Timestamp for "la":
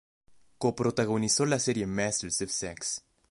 1.45-1.59